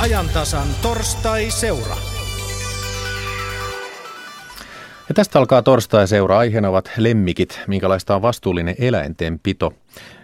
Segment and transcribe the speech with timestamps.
[0.00, 1.96] ajantasan torstai-seura.
[5.08, 6.38] Ja tästä alkaa torstai-seura.
[6.38, 9.72] Aiheena ovat lemmikit, minkälaista on vastuullinen eläintenpito.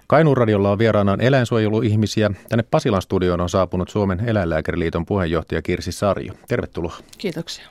[0.06, 2.30] Kainuun radiolla on vieraanaan eläinsuojeluihmisiä.
[2.48, 6.32] Tänne Pasilan studioon on saapunut Suomen eläinlääkäriliiton puheenjohtaja Kirsi Sarjo.
[6.48, 6.96] Tervetuloa.
[7.18, 7.68] Kiitoksia.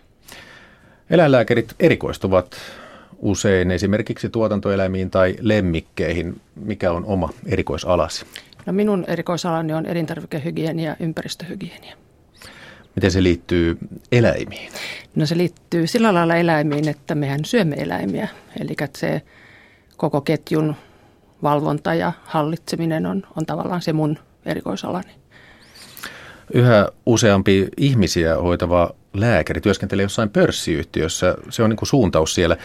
[1.09, 2.55] Eläinlääkärit erikoistuvat
[3.17, 6.41] usein esimerkiksi tuotantoeläimiin tai lemmikkeihin.
[6.55, 8.25] Mikä on oma erikoisalasi?
[8.65, 11.95] No minun erikoisalani on elintarvikehygienia ja ympäristöhygienia.
[12.95, 13.77] Miten se liittyy
[14.11, 14.71] eläimiin?
[15.15, 18.27] No se liittyy sillä lailla eläimiin, että mehän syömme eläimiä.
[18.59, 19.21] Eli se
[19.97, 20.75] koko ketjun
[21.43, 25.11] valvonta ja hallitseminen on, on tavallaan se mun erikoisalani.
[26.53, 31.35] Yhä useampi ihmisiä hoitava lääkäri työskentelee jossain pörssiyhtiössä.
[31.49, 32.57] Se on niin kuin suuntaus siellä.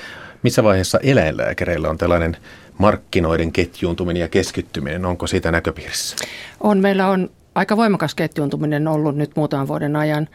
[0.43, 2.37] Missä vaiheessa eläinlääkäreillä on tällainen
[2.81, 5.05] markkinoiden ketjuuntuminen ja keskittyminen?
[5.05, 6.17] Onko siitä näköpiirissä?
[6.61, 6.79] On.
[6.79, 10.29] Meillä on aika voimakas ketjuuntuminen ollut nyt muutaman vuoden ajan.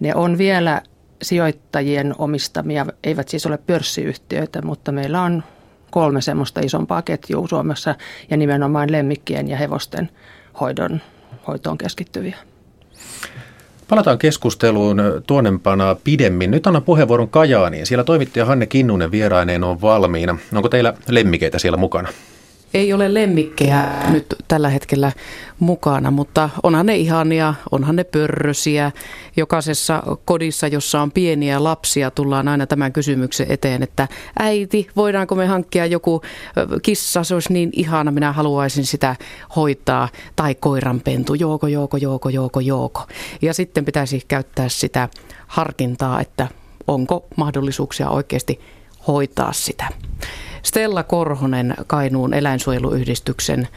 [0.00, 0.82] Ne on vielä
[1.22, 5.42] sijoittajien omistamia, eivät siis ole pörssiyhtiöitä, mutta meillä on
[5.90, 7.94] kolme semmoista isompaa ketjua Suomessa
[8.30, 10.10] ja nimenomaan lemmikkien ja hevosten
[10.60, 11.00] hoidon,
[11.46, 12.36] hoitoon keskittyviä.
[13.92, 16.50] Palataan keskusteluun tuonnempana pidemmin.
[16.50, 17.86] Nyt annan puheenvuoron Kajaaniin.
[17.86, 20.38] Siellä toimittaja Hanne Kinnunen vieraineen on valmiina.
[20.54, 22.08] Onko teillä lemmikeitä siellä mukana?
[22.74, 25.12] Ei ole lemmikkejä nyt tällä hetkellä
[25.58, 28.92] mukana, mutta onhan ne ihania, onhan ne pörrösiä.
[29.36, 35.46] Jokaisessa kodissa, jossa on pieniä lapsia, tullaan aina tämän kysymyksen eteen, että äiti, voidaanko me
[35.46, 36.22] hankkia joku
[36.82, 39.16] kissa, se olisi niin ihana, minä haluaisin sitä
[39.56, 40.08] hoitaa.
[40.36, 43.06] Tai koiranpentu, jooko, jooko, jooko, jooko, jooko.
[43.42, 45.08] Ja sitten pitäisi käyttää sitä
[45.46, 46.48] harkintaa, että
[46.86, 48.60] onko mahdollisuuksia oikeasti
[49.06, 49.88] hoitaa sitä.
[50.72, 53.68] Stella Korhonen Kainuun eläinsuojeluyhdistyksen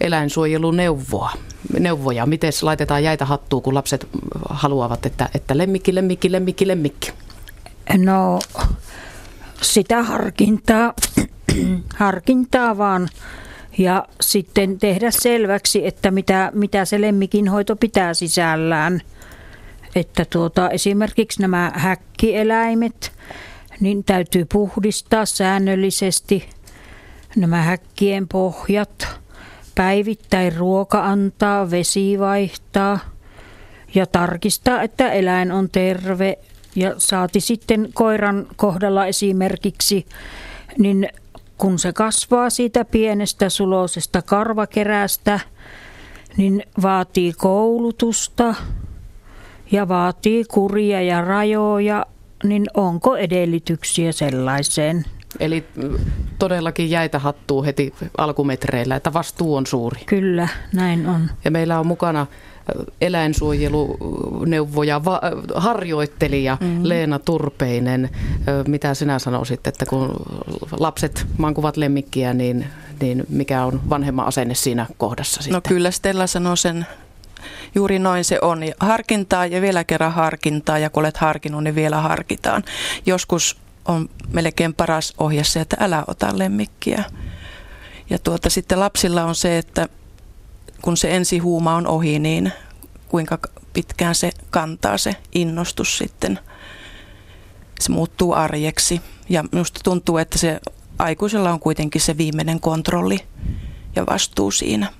[0.00, 1.30] eläinsuojeluneuvoa.
[1.78, 2.26] Neuvoja.
[2.26, 4.08] Miten laitetaan jäitä hattuun, kun lapset
[4.50, 7.12] haluavat, että, että lemmikki, lemmikki, lemmikki, lemmikki?
[7.98, 8.38] No
[9.62, 10.94] sitä harkintaa,
[11.96, 13.08] harkintaa vaan
[13.78, 19.00] ja sitten tehdä selväksi, että mitä, mitä se lemmikin hoito pitää sisällään.
[19.94, 23.12] Että tuota, esimerkiksi nämä häkkieläimet,
[24.06, 26.48] täytyy puhdistaa säännöllisesti
[27.36, 29.08] nämä häkkien pohjat,
[29.74, 32.98] päivittäin ruoka antaa, vesi vaihtaa
[33.94, 36.38] ja tarkistaa, että eläin on terve.
[36.76, 40.06] Ja saati sitten koiran kohdalla esimerkiksi,
[40.78, 41.08] niin
[41.58, 45.40] kun se kasvaa siitä pienestä suloisesta karvakerästä,
[46.36, 48.54] niin vaatii koulutusta
[49.72, 52.06] ja vaatii kuria ja rajoja
[52.44, 55.04] niin onko edellytyksiä sellaiseen?
[55.40, 55.64] Eli
[56.38, 60.00] todellakin jäitä hattuu heti alkumetreillä, että vastuu on suuri.
[60.06, 61.30] Kyllä, näin on.
[61.44, 62.26] Ja meillä on mukana
[63.00, 65.20] eläinsuojeluneuvoja, va-
[65.54, 66.80] harjoittelija mm-hmm.
[66.82, 68.10] Leena Turpeinen.
[68.66, 70.12] Mitä sinä sanoisit, että kun
[70.78, 72.66] lapset mankuvat lemmikkiä, niin,
[73.00, 75.54] niin mikä on vanhemman asenne siinä kohdassa sitten?
[75.54, 76.86] No kyllä Stella sanoo sen
[77.74, 78.60] Juuri noin se on.
[78.80, 82.64] Harkintaa ja vielä kerran harkintaa ja kun olet harkinnut, niin vielä harkitaan.
[83.06, 87.04] Joskus on melkein paras ohje se, että älä ota lemmikkiä.
[88.10, 89.88] Ja tuota, sitten lapsilla on se, että
[90.82, 92.52] kun se ensi huuma on ohi, niin
[93.08, 93.38] kuinka
[93.72, 96.38] pitkään se kantaa se innostus sitten.
[97.80, 99.00] Se muuttuu arjeksi.
[99.28, 100.60] Ja minusta tuntuu, että se
[100.98, 103.20] aikuisella on kuitenkin se viimeinen kontrolli
[103.96, 104.92] ja vastuu siinä.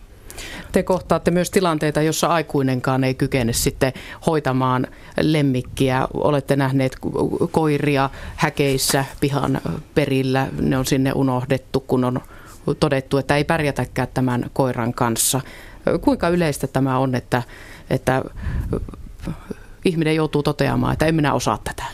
[0.72, 3.92] Te kohtaatte myös tilanteita, jossa aikuinenkaan ei kykene sitten
[4.26, 4.86] hoitamaan
[5.20, 6.08] lemmikkiä.
[6.14, 6.96] Olette nähneet
[7.50, 9.60] koiria häkeissä pihan
[9.94, 10.46] perillä.
[10.60, 12.20] Ne on sinne unohdettu, kun on
[12.80, 15.40] todettu, että ei pärjätäkään tämän koiran kanssa.
[16.00, 17.42] Kuinka yleistä tämä on, että,
[17.90, 18.22] että
[19.84, 21.84] ihminen joutuu toteamaan, että en minä osaa tätä?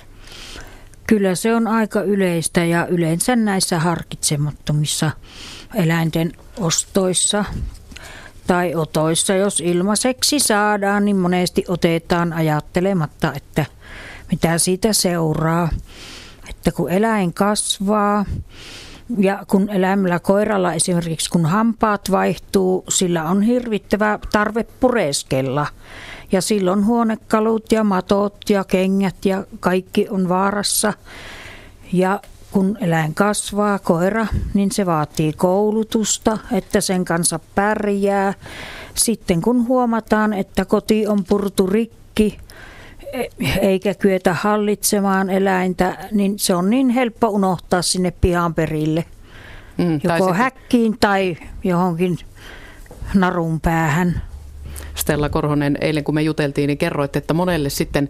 [1.07, 5.11] Kyllä se on aika yleistä ja yleensä näissä harkitsemattomissa
[5.75, 7.45] eläinten ostoissa
[8.47, 13.65] tai otoissa, jos ilmaiseksi saadaan, niin monesti otetaan ajattelematta, että
[14.31, 15.69] mitä siitä seuraa.
[16.51, 18.25] Että kun eläin kasvaa
[19.19, 25.67] ja kun eläimellä koiralla esimerkiksi kun hampaat vaihtuu, sillä on hirvittävä tarve pureskella.
[26.33, 30.93] Ja silloin huonekalut ja matot ja kengät ja kaikki on vaarassa.
[31.93, 32.21] Ja
[32.55, 38.35] kun eläin kasvaa, koira, niin se vaatii koulutusta, että sen kanssa pärjää.
[38.95, 42.39] Sitten kun huomataan, että koti on purtu rikki,
[43.61, 49.05] eikä kyetä hallitsemaan eläintä, niin se on niin helppo unohtaa sinne pihan perille.
[49.79, 52.19] Mm, Joko tai häkkiin tai johonkin
[53.15, 54.23] narun päähän.
[54.95, 58.09] Stella Korhonen, eilen kun me juteltiin, niin kerroitte, että monelle sitten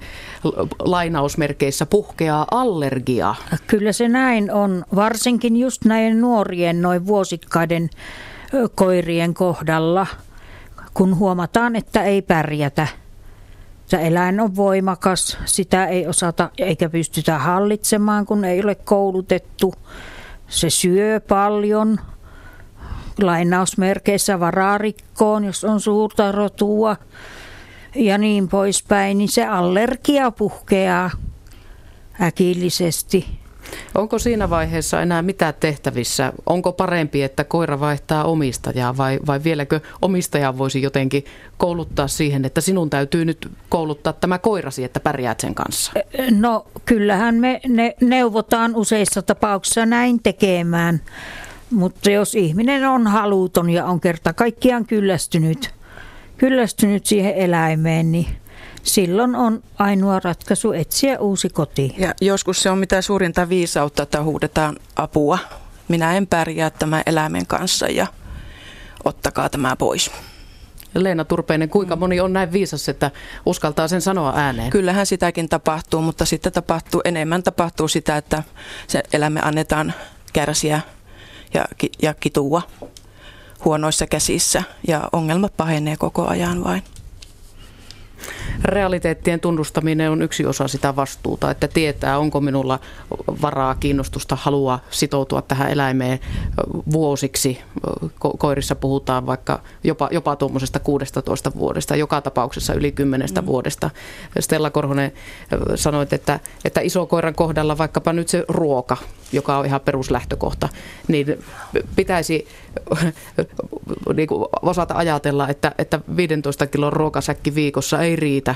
[0.79, 3.35] lainausmerkeissä puhkeaa allergia.
[3.67, 7.91] Kyllä se näin on, varsinkin just näiden nuorien noin vuosikkaiden
[8.75, 10.07] koirien kohdalla,
[10.95, 12.87] kun huomataan, että ei pärjätä.
[13.87, 19.75] Se eläin on voimakas, sitä ei osata eikä pystytä hallitsemaan, kun ei ole koulutettu.
[20.49, 22.01] Se syö paljon,
[23.23, 26.97] lainausmerkeissä vararikkoon, jos on suurta rotua
[27.95, 31.11] ja niin poispäin, niin se allergia puhkeaa
[32.21, 33.27] äkillisesti.
[33.95, 36.33] Onko siinä vaiheessa enää mitä tehtävissä?
[36.47, 41.25] Onko parempi, että koira vaihtaa omistajaa vai, vai vieläkö omistaja voisi jotenkin
[41.57, 45.93] kouluttaa siihen, että sinun täytyy nyt kouluttaa tämä koirasi, että pärjäät sen kanssa?
[46.31, 51.01] No kyllähän me ne neuvotaan useissa tapauksissa näin tekemään.
[51.71, 55.75] Mutta jos ihminen on haluton ja on kerta kaikkiaan kyllästynyt,
[56.37, 58.27] kyllästynyt siihen eläimeen, niin
[58.83, 61.95] silloin on ainoa ratkaisu etsiä uusi koti.
[61.99, 65.39] Ja joskus se on mitä suurinta viisautta, että huudetaan apua.
[65.89, 68.07] Minä en pärjää tämän eläimen kanssa ja
[69.05, 70.11] ottakaa tämä pois.
[70.95, 73.11] Leena Turpeinen, kuinka moni on näin viisas, että
[73.47, 74.71] uskaltaa sen sanoa ääneen?
[74.71, 78.43] Kyllähän sitäkin tapahtuu, mutta sitten tapahtuu enemmän tapahtuu sitä, että
[78.87, 79.95] se eläimme annetaan
[80.33, 80.81] kärsiä
[81.55, 81.65] ja,
[82.03, 82.63] ja kitua
[83.65, 86.83] huonoissa käsissä ja ongelmat pahenee koko ajan vain.
[88.65, 92.79] Realiteettien tunnustaminen on yksi osa sitä vastuuta, että tietää, onko minulla
[93.43, 96.19] varaa, kiinnostusta, halua sitoutua tähän eläimeen
[96.93, 97.59] vuosiksi.
[97.97, 103.47] Ko- koirissa puhutaan vaikka jopa, jopa tuommoisesta 16 vuodesta, joka tapauksessa yli 10 mm.
[103.47, 103.91] vuodesta.
[104.41, 105.13] Stella Korhonen
[105.75, 108.97] sanoit, että, että iso koiran kohdalla vaikkapa nyt se ruoka,
[109.33, 110.69] joka on ihan peruslähtökohta,
[111.09, 111.45] niin
[111.97, 112.49] pitäisi
[114.17, 114.29] niin
[114.63, 118.55] osata ajatella, että, että 15 kilon ruokasäkki viikossa ei riitä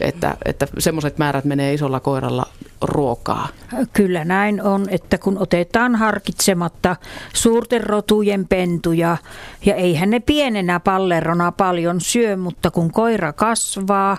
[0.00, 2.46] että, että semmoiset määrät menee isolla koiralla
[2.82, 3.48] ruokaa.
[3.92, 6.96] Kyllä näin on, että kun otetaan harkitsematta
[7.34, 9.16] suurten rotujen pentuja,
[9.64, 14.18] ja eihän ne pienenä pallerona paljon syö, mutta kun koira kasvaa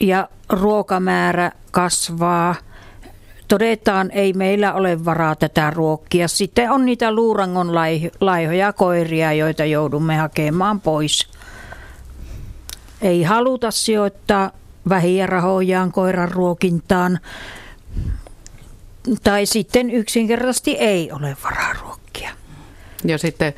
[0.00, 2.54] ja ruokamäärä kasvaa,
[3.48, 6.28] todetaan, ei meillä ole varaa tätä ruokkia.
[6.28, 7.74] Sitten on niitä luurangon
[8.20, 11.28] laihoja koiria, joita joudumme hakemaan pois
[13.00, 14.50] ei haluta sijoittaa
[14.88, 17.18] vähiä rahojaan koiran ruokintaan
[19.22, 22.30] tai sitten yksinkertaisesti ei ole varaa ruokkia.
[23.04, 23.54] Ja sitten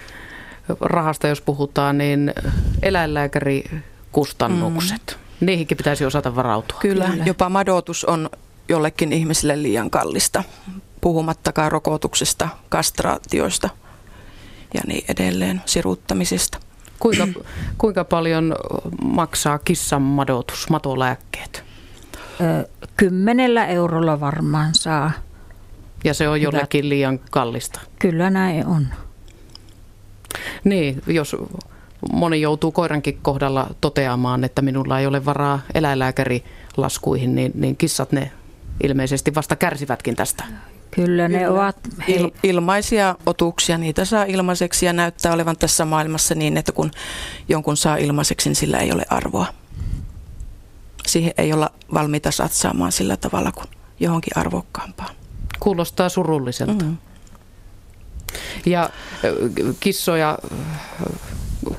[0.81, 2.35] rahasta jos puhutaan, niin
[2.83, 5.47] eläinlääkärikustannukset, mm.
[5.47, 6.79] niihinkin pitäisi osata varautua.
[6.81, 8.31] Kyllä, Kyllä, jopa madotus on
[8.69, 10.45] jollekin ihmiselle liian kallista,
[11.01, 13.69] puhumattakaan rokotuksesta, kastraatioista
[14.75, 16.59] ja niin edelleen, siruttamisesta.
[16.99, 17.29] Kuinka,
[17.79, 18.55] kuinka paljon
[19.03, 21.69] maksaa kissan madotus, matolääkkeet?
[22.97, 25.11] kymmenellä eurolla varmaan saa.
[26.05, 27.81] Ja se on jollekin liian kallista?
[27.99, 28.87] Kyllä näin on.
[30.65, 31.37] Niin, jos
[32.13, 38.33] moni joutuu koirankin kohdalla toteamaan, että minulla ei ole varaa eläinlääkärilaskuihin, niin, niin kissat ne
[38.83, 40.45] ilmeisesti vasta kärsivätkin tästä.
[40.91, 41.51] Kyllä ne Kyllä.
[41.51, 41.77] ovat...
[42.09, 42.13] He...
[42.13, 46.91] Il, ilmaisia otuksia, niitä saa ilmaiseksi ja näyttää olevan tässä maailmassa niin, että kun
[47.49, 49.47] jonkun saa ilmaiseksi, niin sillä ei ole arvoa.
[51.07, 53.67] Siihen ei olla valmiita satsaamaan sillä tavalla kuin
[54.01, 55.15] johonkin arvokkaampaan.
[55.61, 56.85] Kuulostaa surulliselta.
[56.85, 56.97] Mm-hmm.
[58.67, 58.91] Ja
[59.81, 60.39] kissoja,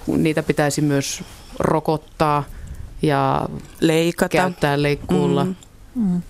[0.08, 1.24] niitä pitäisi myös
[1.60, 2.44] rokottaa
[3.01, 4.38] ja leikata.
[4.38, 5.46] käyttää leikkuulla.
[5.46, 6.12] Mm-hmm.
[6.12, 6.22] Mm.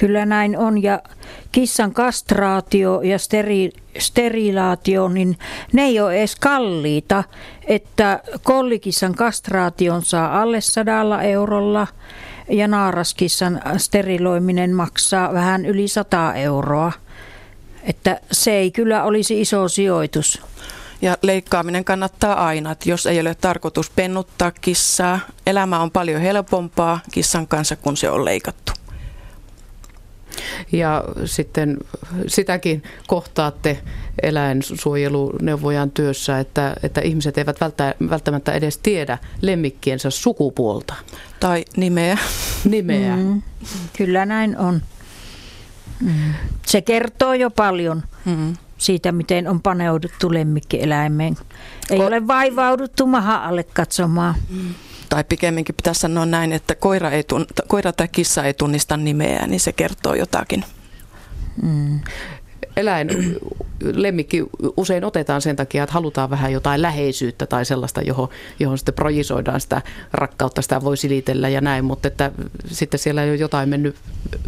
[0.00, 1.02] Kyllä näin on ja
[1.52, 5.38] kissan kastraatio ja steri, sterilaatio, niin
[5.72, 7.24] ne ei ole edes kalliita,
[7.66, 11.86] että kollikissan kastraation saa alle sadalla eurolla
[12.48, 16.92] ja naaraskissan steriloiminen maksaa vähän yli 100 euroa.
[17.82, 20.42] Että se ei kyllä olisi iso sijoitus.
[21.02, 27.00] Ja leikkaaminen kannattaa aina, että jos ei ole tarkoitus pennuttaa kissaa, elämä on paljon helpompaa
[27.12, 28.79] kissan kanssa, kun se on leikattu.
[30.72, 31.78] Ja sitten
[32.26, 33.78] sitäkin kohtaatte
[34.22, 37.60] eläinsuojeluneuvojan työssä, että, että ihmiset eivät
[38.10, 40.94] välttämättä edes tiedä lemmikkiensä sukupuolta.
[41.40, 42.18] Tai nimeä.
[42.64, 43.16] Nimeä.
[43.16, 43.42] Mm,
[43.96, 44.82] kyllä näin on.
[46.00, 46.34] Mm.
[46.66, 48.02] Se kertoo jo paljon.
[48.24, 51.36] Mm siitä, miten on paneuduttu lemmikkieläimeen.
[51.90, 54.34] Ei Ko- ole vaivauduttu maha alle katsomaan.
[54.50, 54.74] Mm
[55.10, 59.46] tai pikemminkin pitäisi sanoa näin, että koira, ei tunn- koira tai kissa ei tunnista nimeä,
[59.46, 60.64] niin se kertoo jotakin.
[61.62, 62.00] Mm.
[62.76, 63.36] eläin,
[63.82, 64.44] lemmikki
[64.76, 69.60] usein otetaan sen takia, että halutaan vähän jotain läheisyyttä tai sellaista, johon, johon sitten projisoidaan
[69.60, 72.32] sitä rakkautta, sitä voi silitellä ja näin, mutta että
[72.66, 73.96] sitten siellä ei ole jotain mennyt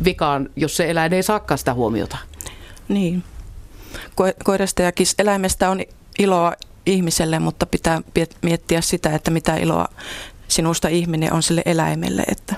[0.05, 2.17] vikaan, jos se eläin ei saakaan sitä huomiota.
[2.89, 3.23] Niin.
[3.97, 5.81] Ko- koirasta ja eläimestä on
[6.19, 6.53] iloa
[6.87, 8.01] ihmiselle, mutta pitää
[8.43, 9.89] miettiä sitä, että mitä iloa
[10.53, 12.23] sinusta ihminen on sille eläimelle.
[12.29, 12.55] Että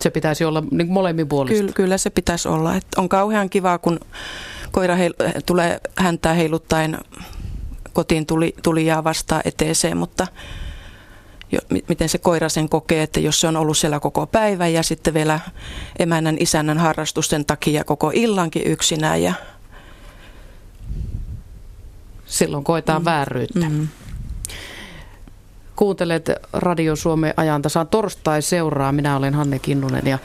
[0.00, 1.58] se pitäisi olla niin molemmin puolista.
[1.58, 2.76] Kyllä, kyllä se pitäisi olla.
[2.76, 4.00] Että on kauhean kiva, kun
[4.70, 6.98] koira heil- tulee häntää heiluttaen
[7.92, 10.26] kotiin tuli, tulijaa vastaan eteeseen, mutta
[11.52, 11.58] jo,
[11.88, 15.14] miten se koira sen kokee, että jos se on ollut siellä koko päivän ja sitten
[15.14, 15.40] vielä
[15.98, 19.34] emännän isännän harrastusten takia koko illankin yksinään ja
[22.26, 23.04] silloin koetaan mm.
[23.04, 23.68] vääryyttä.
[23.68, 23.88] Mm.
[25.76, 28.92] Kuuntelet Radio Suomen ajantasan torstai seuraa.
[28.92, 30.18] Minä olen Hanne Kinnunen ja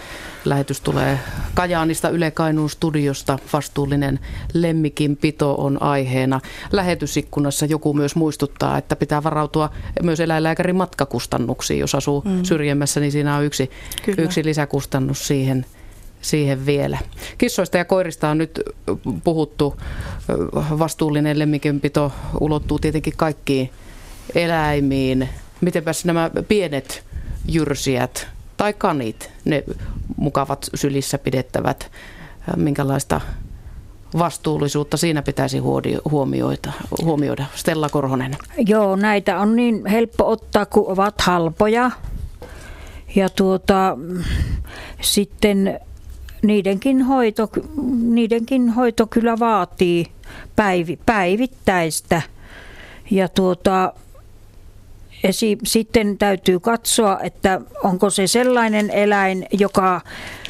[0.46, 1.20] lähetys tulee
[1.54, 3.40] Kajaanista Yle Kainuun studiosta.
[3.54, 4.20] Vastuullinen
[4.54, 6.42] lemmikin pito on aiheena.
[6.72, 9.70] Lähetysikkunassa joku myös muistuttaa, että pitää varautua
[10.04, 11.80] myös eläinlääkärin matkakustannuksiin.
[11.80, 12.44] Jos asuu mm.
[12.44, 13.72] syrjemmässä, niin siinä on yksi,
[14.18, 15.66] yksi lisäkustannus siihen
[16.22, 16.98] siihen vielä.
[17.38, 18.62] Kissoista ja koirista on nyt
[19.24, 19.76] puhuttu.
[20.80, 23.70] Vastuullinen lemmikinpito ulottuu tietenkin kaikkiin
[24.36, 25.30] eläimiin.
[25.62, 27.04] Mitenpäs nämä pienet
[27.48, 28.28] jyrsijät
[28.58, 29.64] tai kanit, ne
[30.18, 31.92] mukavat sylissä pidettävät,
[32.56, 33.22] minkälaista
[34.18, 35.60] vastuullisuutta siinä pitäisi
[36.12, 37.46] huomioida, huomioida.
[37.56, 38.38] Stella Korhonen.
[38.58, 41.92] Joo, näitä on niin helppo ottaa, kun ovat halpoja.
[43.16, 43.98] Ja tuota,
[45.02, 45.80] sitten
[46.44, 47.50] niidenkin hoito,
[48.02, 50.06] niidenkin hoito kyllä vaatii
[50.56, 52.22] päivi, päivittäistä.
[53.12, 53.94] Ja tuota,
[55.26, 60.02] esi- sitten täytyy katsoa, että onko se sellainen eläin, joka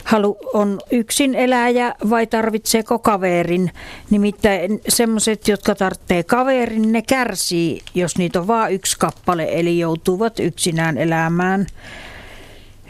[0.04, 3.72] halu, on yksin eläjä vai tarvitseeko kaverin.
[4.10, 10.40] Nimittäin semmoiset, jotka tarvitsee kaverin, ne kärsii, jos niitä on vain yksi kappale, eli joutuvat
[10.40, 11.68] yksinään elämään.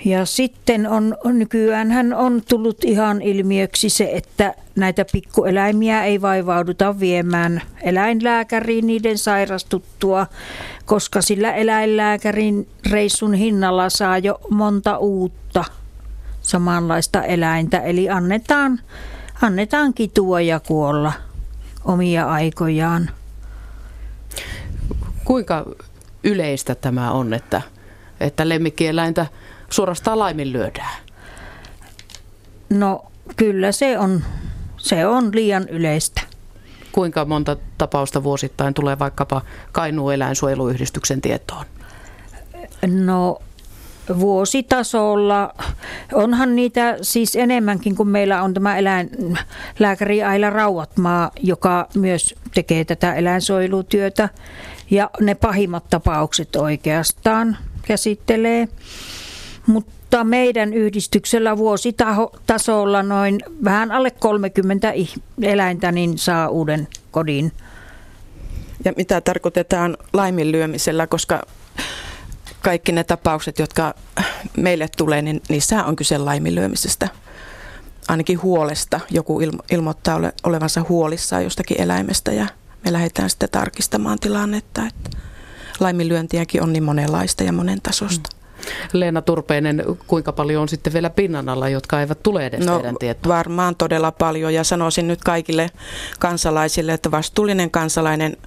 [0.05, 6.99] Ja sitten on, nykyään hän on tullut ihan ilmiöksi se, että näitä pikkueläimiä ei vaivauduta
[6.99, 10.27] viemään eläinlääkäriin niiden sairastuttua,
[10.85, 15.65] koska sillä eläinlääkärin reissun hinnalla saa jo monta uutta
[16.41, 17.79] samanlaista eläintä.
[17.79, 18.79] Eli annetaan,
[19.41, 21.13] annetaan kitua ja kuolla
[21.85, 23.09] omia aikojaan.
[25.23, 25.65] Kuinka
[26.23, 27.61] yleistä tämä on, että,
[28.19, 29.25] että lemmikkieläintä–
[29.69, 30.95] suorastaan laiminlyödään?
[32.69, 33.05] No
[33.35, 34.23] kyllä se on,
[34.77, 36.21] se on liian yleistä.
[36.91, 39.41] Kuinka monta tapausta vuosittain tulee vaikkapa
[39.71, 41.65] Kainuun eläinsuojeluyhdistyksen tietoon?
[42.87, 43.39] No
[44.19, 45.53] vuositasolla.
[46.13, 53.13] Onhan niitä siis enemmänkin, kun meillä on tämä eläinlääkäri Aila Rauatmaa, joka myös tekee tätä
[53.13, 54.29] eläinsuojelutyötä.
[54.91, 58.67] Ja ne pahimmat tapaukset oikeastaan käsittelee.
[59.67, 64.93] Mutta meidän yhdistyksellä vuositasolla noin vähän alle 30
[65.41, 67.51] eläintä niin saa uuden kodin.
[68.85, 71.41] Ja mitä tarkoitetaan laiminlyömisellä, koska
[72.61, 73.93] kaikki ne tapaukset, jotka
[74.57, 77.09] meille tulee, niin niissä on kyse laiminlyömisestä.
[78.07, 78.99] Ainakin huolesta.
[79.11, 79.39] Joku
[79.71, 82.47] ilmoittaa olevansa huolissaan jostakin eläimestä ja
[82.85, 84.81] me lähdetään sitten tarkistamaan tilannetta.
[84.87, 85.17] Että
[85.79, 88.29] laiminlyöntiäkin on niin monenlaista ja monen tasosta.
[88.33, 88.44] Mm.
[88.93, 92.95] Leena Turpeinen, kuinka paljon on sitten vielä pinnan alla, jotka eivät tule edes no, teidän
[92.99, 93.35] tietoon?
[93.35, 95.69] Varmaan todella paljon ja sanoisin nyt kaikille
[96.19, 98.37] kansalaisille, että vastuullinen kansalainen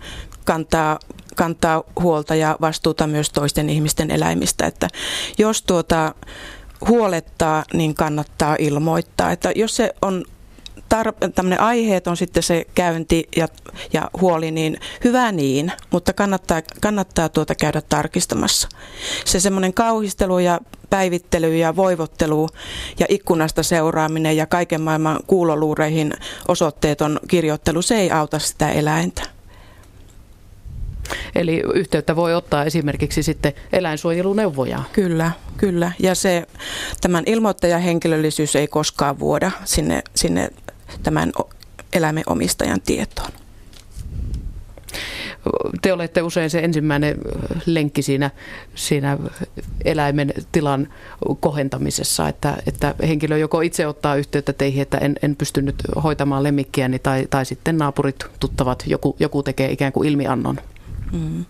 [0.44, 0.98] kantaa
[1.36, 4.66] kantaa huolta ja vastuuta myös toisten ihmisten eläimistä.
[4.66, 4.88] Että
[5.38, 6.14] jos tuota
[6.88, 9.32] huolettaa, niin kannattaa ilmoittaa.
[9.32, 10.24] Että jos se on
[10.94, 13.48] tar- tämmöinen aiheet on sitten se käynti ja,
[13.92, 18.68] ja huoli, niin hyvä niin, mutta kannattaa, kannattaa tuota käydä tarkistamassa.
[19.24, 22.48] Se semmoinen kauhistelu ja päivittely ja voivottelu
[22.98, 26.12] ja ikkunasta seuraaminen ja kaiken maailman kuuloluureihin
[26.48, 29.22] osoitteeton kirjoittelu, se ei auta sitä eläintä.
[31.34, 34.82] Eli yhteyttä voi ottaa esimerkiksi sitten eläinsuojeluneuvoja.
[34.92, 35.92] Kyllä, kyllä.
[35.98, 36.46] Ja se,
[37.00, 40.50] tämän ilmoittajan henkilöllisyys ei koskaan vuoda sinne, sinne
[41.02, 41.32] tämän
[41.92, 43.30] eläimen omistajan tietoon.
[45.82, 47.16] Te olette usein se ensimmäinen
[47.66, 48.30] lenkki siinä,
[48.74, 49.18] siinä
[49.84, 50.88] eläimen tilan
[51.40, 56.98] kohentamisessa, että, että henkilö joko itse ottaa yhteyttä teihin, että en, en pystynyt hoitamaan lemmikkiäni,
[56.98, 60.58] tai, tai sitten naapurit, tuttavat, joku, joku tekee ikään kuin ilmiannon.
[61.12, 61.44] Mm.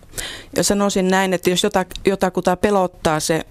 [0.55, 1.61] Ja sanoisin näin, että jos
[2.05, 3.45] jotakuta pelottaa se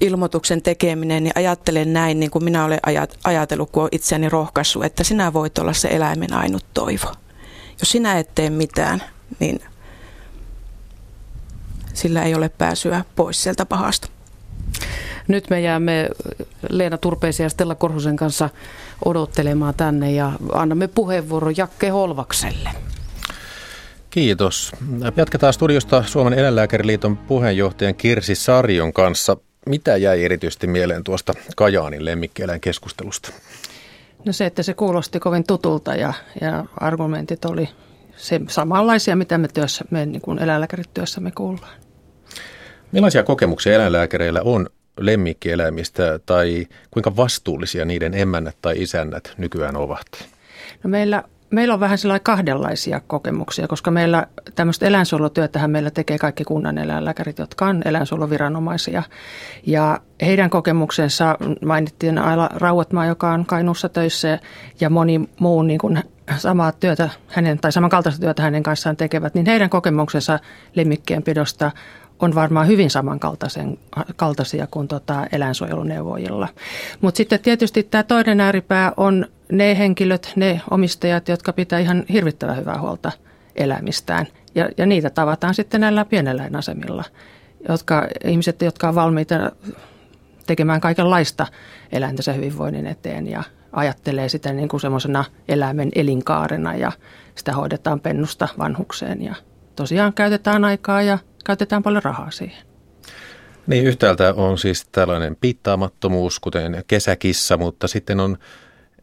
[0.00, 2.80] ilmoituksen tekeminen, niin ajattelen näin, niin kuin minä olen
[3.24, 7.12] ajatellut, kun olen itseäni rohkaissut, että sinä voit olla se eläimen ainut toivo.
[7.80, 9.02] Jos sinä et tee mitään,
[9.38, 9.60] niin
[11.94, 14.08] sillä ei ole pääsyä pois sieltä pahasta.
[15.28, 16.08] Nyt me jäämme
[16.70, 18.50] Leena Turpeisen ja Stella Korhosen kanssa
[19.04, 22.70] odottelemaan tänne ja annamme puheenvuoron Jakke Holvakselle.
[24.16, 24.72] Kiitos.
[25.16, 29.36] Jatketaan studiosta Suomen eläinlääkäriliiton puheenjohtajan Kirsi Sarjon kanssa.
[29.66, 32.04] Mitä jäi erityisesti mieleen tuosta Kajaanin
[32.60, 33.32] keskustelusta?
[34.24, 37.68] No se, että se kuulosti kovin tutulta ja, ja argumentit oli
[38.16, 41.80] se samanlaisia, mitä me, työssä, me niin kuin eläinlääkärit työssämme kuullaan.
[42.92, 44.66] Millaisia kokemuksia eläinlääkäreillä on
[45.00, 50.06] lemmikkieläimistä tai kuinka vastuullisia niiden emännät tai isännät nykyään ovat?
[50.84, 56.44] No meillä, meillä on vähän sellaisia kahdenlaisia kokemuksia, koska meillä tämmöistä eläinsuojelutyötähän meillä tekee kaikki
[56.44, 59.02] kunnan eläinlääkärit, jotka on eläinsuojeluviranomaisia.
[59.66, 64.38] Ja heidän kokemuksensa mainittiin Aila Rauhatmaa, joka on Kainuussa töissä
[64.80, 66.02] ja moni muu niin kuin
[66.36, 70.38] samaa työtä hänen, tai samankaltaista työtä hänen kanssaan tekevät, niin heidän kokemuksensa
[70.74, 71.70] lemmikkien pidosta
[72.18, 76.48] on varmaan hyvin samankaltaisia kuin tota eläinsuojeluneuvojilla.
[77.00, 82.56] Mutta sitten tietysti tämä toinen ääripää on ne henkilöt, ne omistajat, jotka pitää ihan hirvittävän
[82.56, 83.12] hyvää huolta
[83.56, 84.26] elämistään.
[84.54, 87.04] Ja, ja niitä tavataan sitten näillä pieneläinasemilla,
[87.68, 89.52] jotka, ihmiset, jotka on valmiita
[90.46, 91.46] tekemään kaikenlaista
[91.92, 93.42] eläintänsä hyvinvoinnin eteen ja
[93.72, 96.92] ajattelee sitä niin kuin semmoisena eläimen elinkaarena ja
[97.34, 99.34] sitä hoidetaan pennusta vanhukseen ja
[99.76, 102.66] tosiaan käytetään aikaa ja käytetään paljon rahaa siihen.
[103.66, 108.36] Niin, yhtäältä on siis tällainen piittaamattomuus, kuten kesäkissa, mutta sitten on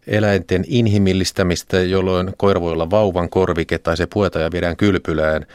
[0.07, 5.45] eläinten inhimillistämistä, jolloin koira voi olla vauvan korvike tai se pueta ja viedään kylpylään,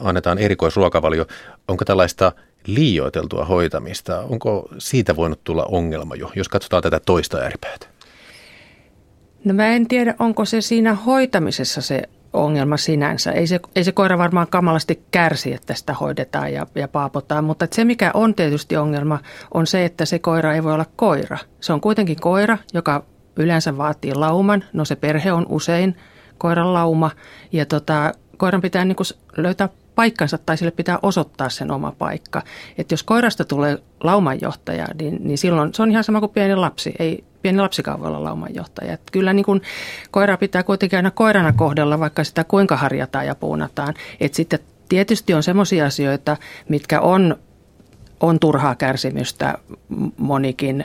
[0.00, 1.26] annetaan erikoisruokavalio.
[1.68, 2.32] Onko tällaista
[2.66, 4.20] liioiteltua hoitamista?
[4.20, 7.86] Onko siitä voinut tulla ongelma jo, jos katsotaan tätä toista ääripäätä?
[9.44, 13.32] No mä en tiedä, onko se siinä hoitamisessa se ongelma sinänsä.
[13.32, 17.66] Ei se, ei se koira varmaan kamalasti kärsi, että sitä hoidetaan ja, ja paapotaan, mutta
[17.70, 19.18] se mikä on tietysti ongelma
[19.54, 21.38] on se, että se koira ei voi olla koira.
[21.60, 23.04] Se on kuitenkin koira, joka
[23.36, 24.64] yleensä vaatii lauman.
[24.72, 25.96] No se perhe on usein
[26.38, 27.10] koiran lauma
[27.52, 28.96] ja tota, koiran pitää niin
[29.36, 32.42] löytää paikkansa tai sille pitää osoittaa sen oma paikka.
[32.78, 36.94] Että jos koirasta tulee laumanjohtaja, niin, niin silloin se on ihan sama kuin pieni lapsi.
[36.98, 38.92] Ei pieni lapsikaan voi olla laumanjohtaja.
[38.92, 39.62] Että kyllä niin kuin
[40.10, 43.94] koira pitää kuitenkin aina koirana kohdella, vaikka sitä kuinka harjataan ja puunataan.
[44.20, 46.36] Että sitten tietysti on sellaisia asioita,
[46.68, 47.36] mitkä on,
[48.20, 49.58] on turhaa kärsimystä
[50.16, 50.84] monikin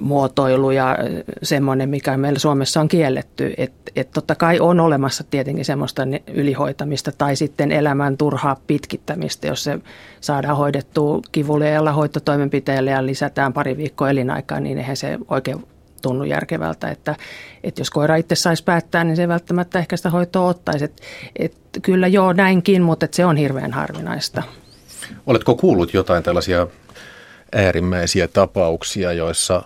[0.00, 0.98] muotoilu ja
[1.42, 3.54] semmoinen, mikä meillä Suomessa on kielletty.
[3.56, 9.64] Että et totta kai on olemassa tietenkin semmoista ylihoitamista tai sitten elämän turhaa pitkittämistä, jos
[9.64, 9.78] se
[10.20, 15.64] saadaan hoidettua kivuliailla hoitotoimenpiteillä ja lisätään pari viikkoa elinaikaa, niin eihän se oikein
[16.02, 17.16] tunnu järkevältä, että,
[17.64, 20.84] että jos koira itse saisi päättää, niin se välttämättä ehkä sitä hoitoa ottaisi.
[20.84, 21.02] Että,
[21.36, 24.42] että kyllä joo näinkin, mutta että se on hirveän harvinaista.
[25.26, 26.66] Oletko kuullut jotain tällaisia
[27.52, 29.62] äärimmäisiä tapauksia, joissa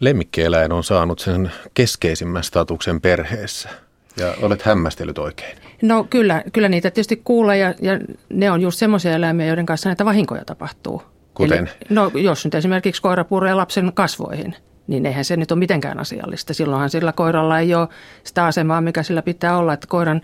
[0.00, 3.68] lemmikkieläin on saanut sen keskeisimmän statuksen perheessä.
[4.16, 5.58] Ja olet hämmästellyt oikein.
[5.82, 9.88] No kyllä, kyllä niitä tietysti kuulee ja, ja ne on just semmoisia eläimiä, joiden kanssa
[9.88, 11.02] näitä vahinkoja tapahtuu.
[11.34, 11.58] Kuten?
[11.58, 14.56] Eli, no jos nyt esimerkiksi koira puree lapsen kasvoihin,
[14.86, 16.54] niin eihän se nyt ole mitenkään asiallista.
[16.54, 17.88] Silloinhan sillä koiralla ei ole
[18.24, 20.22] sitä asemaa, mikä sillä pitää olla, että koiran,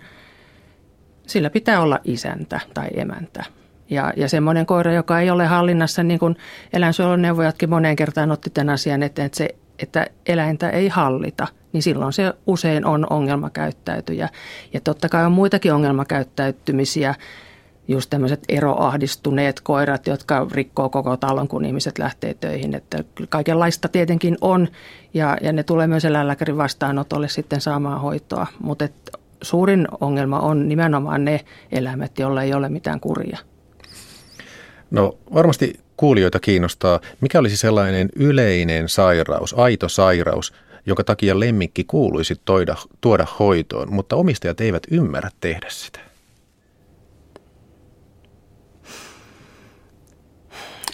[1.27, 3.43] sillä pitää olla isäntä tai emäntä.
[3.91, 6.35] Ja, ja semmoinen koira, joka ei ole hallinnassa, niin kuin
[6.73, 9.49] eläinsuojeluneuvojatkin moneen kertaan otti tämän asian eteen, että, se,
[9.79, 14.29] että eläintä ei hallita, niin silloin se usein on ongelmakäyttäytyjä.
[14.73, 17.15] Ja totta kai on muitakin ongelmakäyttäytymisiä,
[17.87, 22.75] just tämmöiset eroahdistuneet koirat, jotka rikkoo koko talon, kun ihmiset lähtee töihin.
[22.75, 24.67] Että kaikenlaista tietenkin on,
[25.13, 28.47] ja, ja ne tulee myös eläinlääkärin vastaanotolle sitten saamaan hoitoa.
[28.59, 28.87] Mutta
[29.41, 31.39] suurin ongelma on nimenomaan ne
[31.71, 33.37] eläimet, joilla ei ole mitään kuria.
[34.91, 40.53] No varmasti kuulijoita kiinnostaa, mikä olisi sellainen yleinen sairaus, aito sairaus,
[40.85, 45.99] jonka takia lemmikki kuuluisi toida, tuoda hoitoon, mutta omistajat eivät ymmärrä tehdä sitä?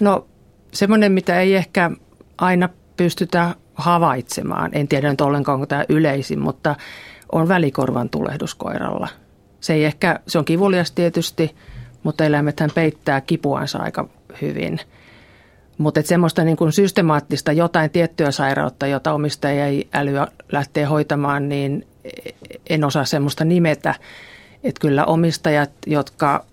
[0.02, 0.28] No
[0.74, 1.92] semmoinen, mitä ei ehkä
[2.38, 6.76] aina pystytä havaitsemaan, en tiedä nyt ollenkaan onko tämä yleisin, mutta
[7.32, 9.08] on välikorvan tulehduskoiralla.
[9.60, 11.56] Se ei ehkä, se on kivulias tietysti,
[12.08, 14.10] mutta eläimethän peittää kipuansa aika
[14.42, 14.80] hyvin.
[15.78, 21.88] Mutta semmoista niin kuin systemaattista jotain tiettyä sairautta, jota omistaja ei älyä lähtee hoitamaan, niin
[22.70, 23.96] en osaa semmoista nimetä.
[24.64, 26.46] Että kyllä omistajat, jotka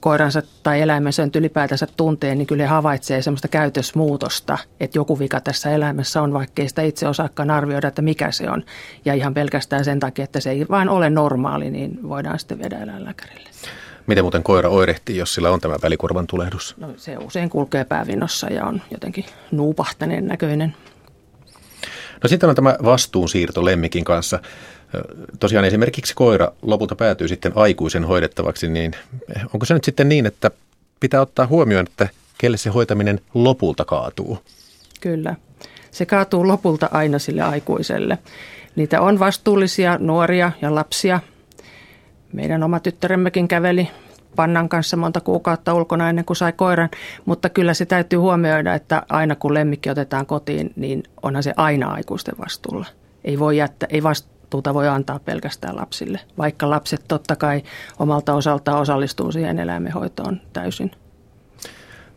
[0.00, 5.70] koiransa tai eläimensä nyt ylipäätänsä tuntee, niin kyllä havaitsee semmoista käytösmuutosta, että joku vika tässä
[5.70, 8.64] eläimessä on, vaikkei sitä itse osaakaan arvioida, että mikä se on.
[9.04, 12.78] Ja ihan pelkästään sen takia, että se ei vain ole normaali, niin voidaan sitten viedä
[12.78, 13.50] eläinlääkärille.
[14.06, 16.74] Miten muuten koira oirehtii, jos sillä on tämä välikorvan tulehdus?
[16.76, 20.74] No, se usein kulkee päävinnossa ja on jotenkin nuupahtaneen näköinen.
[22.22, 24.40] No sitten on tämä vastuunsiirto lemmikin kanssa.
[25.40, 28.92] Tosiaan esimerkiksi koira lopulta päätyy sitten aikuisen hoidettavaksi, niin
[29.54, 30.50] onko se nyt sitten niin, että
[31.00, 34.38] pitää ottaa huomioon, että kelle se hoitaminen lopulta kaatuu?
[35.00, 35.36] Kyllä.
[35.90, 38.18] Se kaatuu lopulta aina sille aikuiselle.
[38.76, 41.20] Niitä on vastuullisia nuoria ja lapsia.
[42.32, 43.88] Meidän oma tyttäremmekin käveli
[44.36, 46.88] pannan kanssa monta kuukautta ulkona ennen kuin sai koiran,
[47.24, 51.92] mutta kyllä se täytyy huomioida, että aina kun lemmikki otetaan kotiin, niin onhan se aina
[51.92, 52.86] aikuisten vastuulla.
[53.24, 57.62] Ei voi jättää, ei vastuuta voi antaa pelkästään lapsille, vaikka lapset totta kai
[57.98, 60.90] omalta osaltaan osallistuu siihen eläimenhoitoon täysin.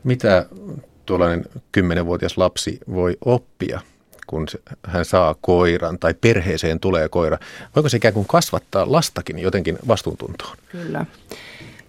[0.03, 0.45] Mitä
[1.05, 3.79] tuollainen kymmenenvuotias lapsi voi oppia
[4.27, 4.47] kun
[4.83, 7.37] hän saa koiran tai perheeseen tulee koira.
[7.75, 10.57] Voiko se ikään kuin kasvattaa lastakin jotenkin vastuuntuntoon?
[10.71, 11.05] Kyllä.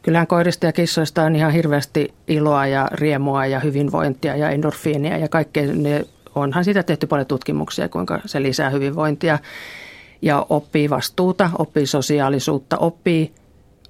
[0.03, 5.29] Kyllähän koirista ja kissoista on ihan hirveästi iloa ja riemua ja hyvinvointia ja endorfiinia ja
[5.29, 5.73] kaikkea.
[5.73, 9.39] Ne, onhan siitä tehty paljon tutkimuksia, kuinka se lisää hyvinvointia
[10.23, 13.33] ja oppii vastuuta, oppii sosiaalisuutta, oppii,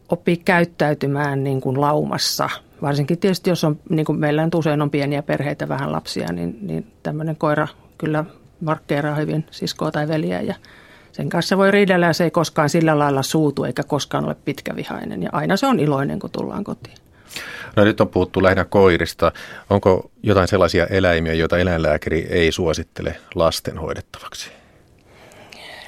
[0.08, 2.50] oppii käyttäytymään niin kuin laumassa.
[2.82, 6.58] Varsinkin tietysti, jos on, niin kuin meillä on usein on pieniä perheitä, vähän lapsia, niin,
[6.60, 8.24] niin tämmöinen koira kyllä
[8.60, 10.54] markkeeraa hyvin siskoa tai veliä ja
[11.12, 15.22] sen kanssa voi riidellä ja se ei koskaan sillä lailla suutu eikä koskaan ole pitkävihainen.
[15.22, 16.96] Ja aina se on iloinen, kun tullaan kotiin.
[17.76, 19.32] No nyt on puhuttu lähinnä koirista.
[19.70, 24.50] Onko jotain sellaisia eläimiä, joita eläinlääkäri ei suosittele lasten hoidettavaksi?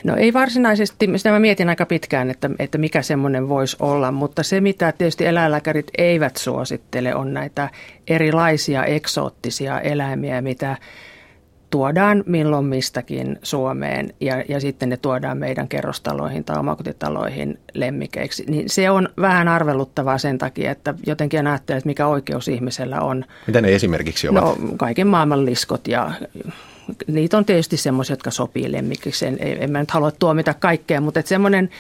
[0.05, 4.43] No ei varsinaisesti, sitä mä mietin aika pitkään, että, että mikä semmoinen voisi olla, mutta
[4.43, 7.71] se mitä tietysti eläinlääkärit eivät suosittele on näitä
[8.07, 10.77] erilaisia eksoottisia eläimiä, mitä
[11.71, 18.71] tuodaan milloin mistäkin Suomeen ja, ja sitten ne tuodaan meidän kerrostaloihin tai omakotitaloihin lemmikeiksi, niin
[18.71, 23.25] se on vähän arveluttavaa sen takia, että jotenkin ajattelee, että mikä oikeus ihmisellä on.
[23.47, 24.45] Mitä ne esimerkiksi ovat?
[24.45, 26.13] No kaiken maailman liskot ja
[27.07, 29.27] niitä on tietysti semmoisia, jotka sopii lemmikiksi.
[29.27, 31.71] En, en mä nyt halua tuomita kaikkea, mutta semmoinen,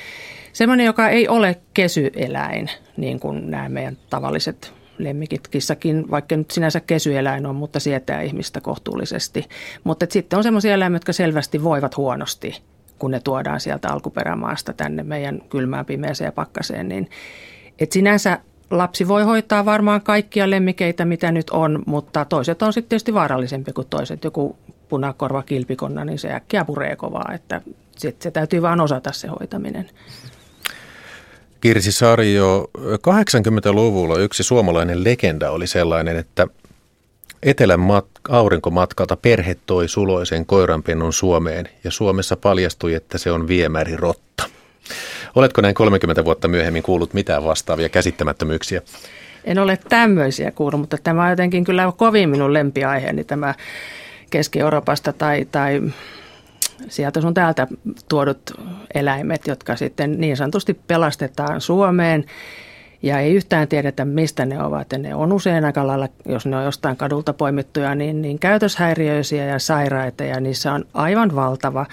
[0.52, 5.48] semmoinen, joka ei ole kesyeläin, niin kuin nämä meidän tavalliset lemmikit.
[5.48, 9.48] Kissakin, vaikka nyt sinänsä kesyeläin on, mutta sietää ihmistä kohtuullisesti.
[9.84, 12.62] Mutta sitten on sellaisia eläimiä, jotka selvästi voivat huonosti,
[12.98, 16.88] kun ne tuodaan sieltä alkuperämaasta tänne meidän kylmään, pimeäseen ja pakkaseen.
[16.88, 17.10] Niin,
[17.78, 18.38] et sinänsä
[18.70, 23.72] lapsi voi hoitaa varmaan kaikkia lemmikeitä, mitä nyt on, mutta toiset on sitten tietysti vaarallisempi
[23.72, 24.24] kuin toiset.
[24.24, 24.56] Joku
[24.88, 27.60] punakorva kilpikonna, niin se äkkiä puree kovaa, että
[27.96, 29.90] sit se täytyy vaan osata se hoitaminen.
[31.60, 36.46] Kirsi Sarjo, 80-luvulla yksi suomalainen legenda oli sellainen, että
[37.42, 44.44] Etelän mat- aurinkomatkalta perhe toi suloisen koiranpennun Suomeen ja Suomessa paljastui, että se on viemärirotta.
[45.34, 48.82] Oletko näin 30 vuotta myöhemmin kuullut mitään vastaavia käsittämättömyyksiä?
[49.44, 53.54] En ole tämmöisiä kuullut, mutta tämä on jotenkin kyllä kovin minun lempiaiheeni tämä
[54.30, 55.82] Keski-Euroopasta tai, tai
[56.88, 57.66] sieltä sun täältä
[58.08, 58.50] tuodut
[58.94, 62.24] eläimet, jotka sitten niin sanotusti pelastetaan Suomeen
[63.02, 64.92] ja ei yhtään tiedetä, mistä ne ovat.
[64.92, 69.44] Ja ne on usein aika lailla, jos ne on jostain kadulta poimittuja, niin, niin käytöshäiriöisiä
[69.44, 71.86] ja sairaita ja niissä on aivan valtava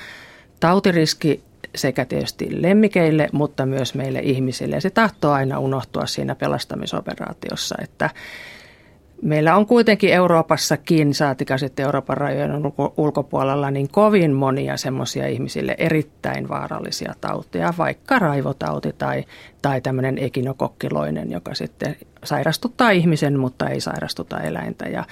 [0.60, 1.44] tautiriski
[1.76, 4.76] sekä tietysti lemmikeille, mutta myös meille ihmisille.
[4.76, 8.10] Ja se tahtoo aina unohtua siinä pelastamisoperaatiossa, että
[9.22, 12.52] Meillä on kuitenkin Euroopassakin, saatika sitten Euroopan rajojen
[12.98, 19.24] ulkopuolella, niin kovin monia semmoisia ihmisille erittäin vaarallisia tauteja, vaikka raivotauti tai,
[19.62, 24.86] tai tämmöinen ekinokokkiloinen, joka sitten sairastuttaa ihmisen, mutta ei sairastuta eläintä.
[24.86, 25.04] Ja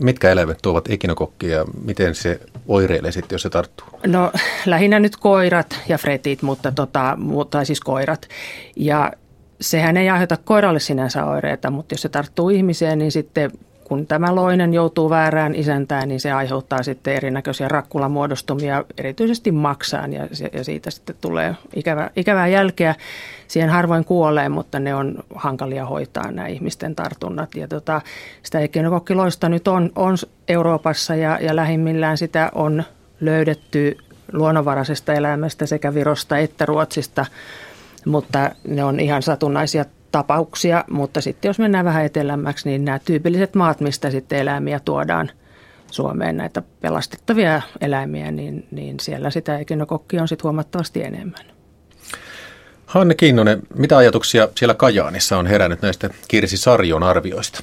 [0.00, 3.86] Mitkä eläimet tuovat ekinokokkia ja miten se oireilee sitten, jos se tarttuu?
[4.06, 4.32] No
[4.66, 7.18] lähinnä nyt koirat ja fretit, mutta tota,
[7.50, 8.28] tai siis koirat.
[8.76, 9.12] Ja
[9.60, 13.50] sehän ei aiheuta koiralle sinänsä oireita, mutta jos se tarttuu ihmiseen, niin sitten
[13.84, 20.28] kun tämä loinen joutuu väärään isäntään, niin se aiheuttaa sitten erinäköisiä rakkulamuodostumia, erityisesti maksaan, ja,
[20.52, 22.94] ja siitä sitten tulee ikävä, ikävää jälkeä.
[23.48, 27.54] Siihen harvoin kuolee, mutta ne on hankalia hoitaa nämä ihmisten tartunnat.
[27.54, 28.00] Ja tota,
[28.42, 30.16] sitä ekinokokkiloista nyt on, on
[30.48, 32.84] Euroopassa ja, ja lähimmillään sitä on
[33.20, 33.98] löydetty
[34.32, 37.26] luonnonvaraisesta elämästä sekä Virosta että Ruotsista–
[38.04, 43.54] mutta ne on ihan satunnaisia tapauksia, mutta sitten jos mennään vähän etelämmäksi, niin nämä tyypilliset
[43.54, 45.30] maat, mistä sitten eläimiä tuodaan
[45.90, 51.44] Suomeen, näitä pelastettavia eläimiä, niin, niin siellä sitä ekinokokkia on sitten huomattavasti enemmän.
[52.86, 57.60] Hanne Kinnunen, mitä ajatuksia siellä Kajaanissa on herännyt näistä Kirsi Sarjon arvioista?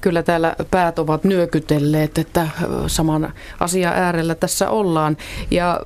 [0.00, 2.48] Kyllä täällä päät ovat nyökytelleet, että
[2.86, 5.16] saman asian äärellä tässä ollaan.
[5.50, 5.80] Ja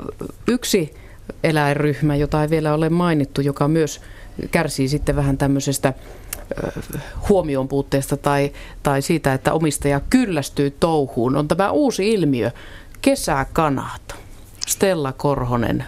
[0.49, 0.95] yksi
[1.45, 4.01] eläinryhmä, jota ei vielä ole mainittu, joka myös
[4.51, 5.93] kärsii sitten vähän tämmöisestä
[7.29, 12.51] huomion puutteesta tai, tai siitä, että omistaja kyllästyy touhuun, on tämä uusi ilmiö,
[13.03, 14.15] kesäkanat.
[14.67, 15.85] Stella Korhonen,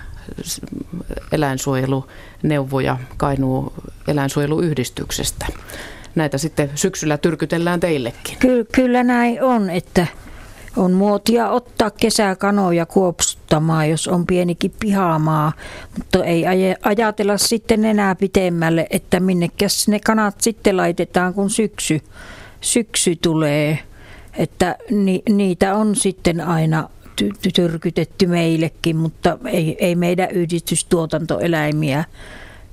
[1.33, 3.73] eläinsuojeluneuvoja Kainuu
[4.09, 5.47] eläinsuojeluyhdistyksestä.
[6.15, 8.39] Näitä sitten syksyllä tyrkytellään teillekin.
[8.39, 10.07] Ky- kyllä näin on, että
[10.77, 12.87] on muotia ottaa kesäkanoja
[13.55, 15.53] kuopsuttamaan, jos on pienikin pihamaa,
[15.99, 16.45] mutta ei
[16.83, 22.01] ajatella sitten enää pitemmälle, että minnekäs ne kanat sitten laitetaan, kun syksy,
[22.61, 23.79] syksy tulee.
[24.39, 26.89] Että ni, niitä on sitten aina
[27.23, 32.05] ty- tyrkytetty meillekin, mutta ei, ei meidän yhdistystuotantoeläimiä.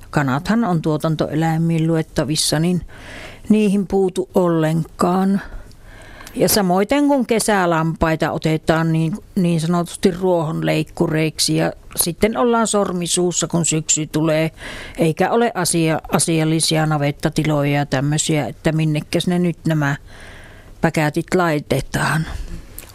[0.10, 2.82] Kanathan on tuotantoeläimiin luettavissa, niin
[3.50, 5.42] niihin puutu ollenkaan.
[6.36, 14.08] Ja samoin kun kesälampaita otetaan niin, niin sanotusti ruohonleikkureiksi ja sitten ollaan sormisuussa, kun syksy
[14.08, 14.52] tulee,
[14.98, 19.96] eikä ole asia, asiallisia navettatiloja ja tämmöisiä, että minnekäs ne nyt nämä
[20.82, 22.26] päkätit laitetaan.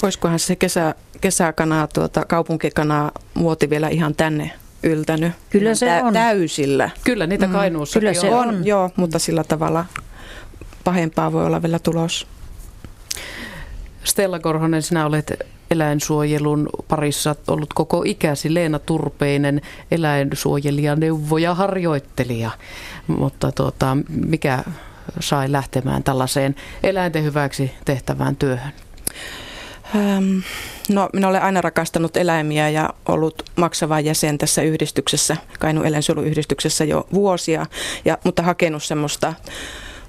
[0.02, 4.50] Olisikohan se kesä, kesäkanaa, tuota, kaupunkikanaa muoti vielä ihan tänne
[4.82, 5.32] yltänyt?
[5.50, 6.12] Kyllä se tä- on.
[6.12, 6.90] Täysillä.
[7.04, 7.52] Kyllä niitä mm.
[7.52, 8.48] Kainuussa Kyllä se on.
[8.48, 8.66] on.
[8.66, 9.84] Joo, mutta sillä tavalla
[10.84, 12.26] pahempaa voi olla vielä tulos.
[14.06, 15.32] Stella Korhonen, sinä olet
[15.70, 18.54] eläinsuojelun parissa ollut koko ikäsi.
[18.54, 22.50] Leena Turpeinen, eläinsuojelija, neuvoja, harjoittelija.
[23.06, 24.64] Mutta tuota, mikä
[25.20, 28.72] sai lähtemään tällaiseen eläinten hyväksi tehtävään työhön?
[29.94, 30.38] Ähm,
[30.88, 37.06] no, minä olen aina rakastanut eläimiä ja ollut maksava jäsen tässä yhdistyksessä, Kainu eläinsuojeluyhdistyksessä jo
[37.14, 37.66] vuosia,
[38.04, 39.34] ja, mutta hakenut semmoista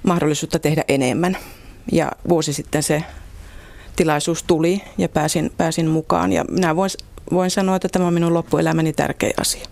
[0.02, 1.36] mahdollisuutta tehdä enemmän.
[1.92, 3.04] Ja vuosi sitten se
[3.98, 6.32] tilaisuus tuli ja pääsin, pääsin mukaan.
[6.32, 6.90] Ja minä voin,
[7.32, 9.64] voin sanoa, että tämä on minun loppuelämäni tärkeä asia.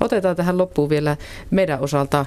[0.00, 1.16] Otetaan tähän loppuun vielä
[1.50, 2.26] meidän osalta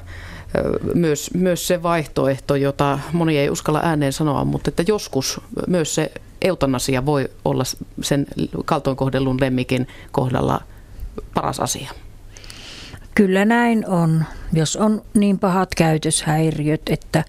[0.94, 6.12] myös, myös se vaihtoehto, jota moni ei uskalla ääneen sanoa, mutta että joskus myös se
[6.42, 7.64] eutanasia voi olla
[8.02, 8.26] sen
[8.66, 10.62] kaltoinkohdellun lemmikin kohdalla
[11.34, 11.92] paras asia.
[13.16, 14.24] Kyllä näin on.
[14.54, 17.24] Jos on niin pahat käytöshäiriöt, että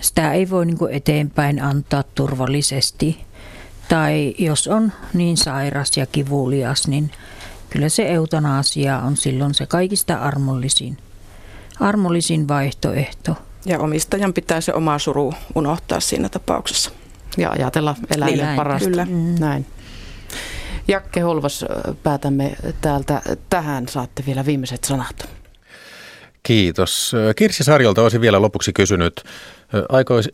[0.00, 3.24] sitä ei voi niin eteenpäin antaa turvallisesti,
[3.92, 7.10] tai jos on niin sairas ja kivulias, niin
[7.70, 10.96] kyllä se eutanasia on silloin se kaikista armollisin,
[11.80, 13.36] armollisin vaihtoehto.
[13.66, 16.90] Ja omistajan pitää se oma suru unohtaa siinä tapauksessa.
[17.36, 18.88] Ja ajatella eläinille Eläin, parasta.
[18.88, 19.04] Kyllä.
[19.04, 19.34] Mm.
[19.38, 19.66] Näin.
[20.88, 21.64] Jakke Holvas,
[22.02, 23.88] päätämme täältä tähän.
[23.88, 25.28] Saatte vielä viimeiset sanat.
[26.42, 27.12] Kiitos.
[27.36, 29.22] Kirsi Sarjolta olisin vielä lopuksi kysynyt.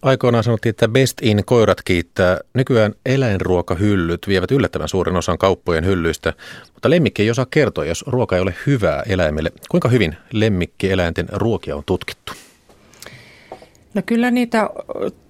[0.03, 2.39] Aikoinaan sanottiin, että Best in koirat kiittää.
[2.55, 6.33] Nykyään eläinruokahyllyt vievät yllättävän suuren osan kauppojen hyllyistä,
[6.75, 9.53] mutta lemmikki ei osaa kertoa, jos ruoka ei ole hyvää eläimelle.
[9.69, 12.33] Kuinka hyvin lemmikkieläinten ruokia on tutkittu?
[13.95, 14.71] No kyllä niitä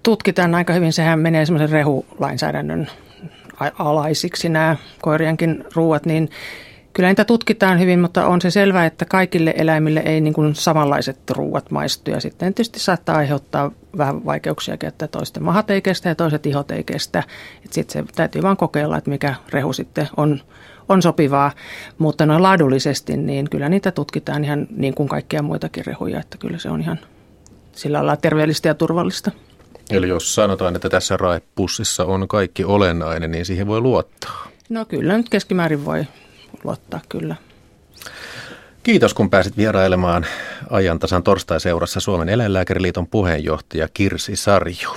[0.03, 0.93] tutkitaan aika hyvin.
[0.93, 2.91] Sehän menee semmoisen rehulainsäädännön
[3.79, 6.31] alaisiksi nämä koirienkin ruuat, niin
[6.99, 11.31] Kyllä niitä tutkitaan hyvin, mutta on se selvää, että kaikille eläimille ei niin kuin samanlaiset
[11.31, 12.11] ruuat maistu.
[12.11, 16.71] Ja sitten tietysti saattaa aiheuttaa vähän vaikeuksia, että toisten mahat ei kestä ja toiset ihot
[16.71, 17.23] ei kestä.
[17.71, 20.41] Sitten se täytyy vaan kokeilla, että mikä rehu sitten on,
[20.89, 21.51] on sopivaa.
[21.99, 26.21] Mutta noin laadullisesti, niin kyllä niitä tutkitaan ihan niin kuin kaikkia muitakin rehuja.
[26.21, 26.99] Että kyllä se on ihan
[27.73, 29.31] sillä lailla terveellistä ja turvallista.
[29.91, 34.49] Eli jos sanotaan, että tässä raepussissa on kaikki olennainen, niin siihen voi luottaa.
[34.69, 36.07] No kyllä nyt keskimäärin voi
[36.65, 37.37] luottaa kyllä.
[38.83, 40.27] Kiitos kun pääsit vierailemaan
[40.71, 44.91] ajantasan torstai-seurassa Suomen eläinlääkäriliiton puheenjohtaja Kirsi Sarju.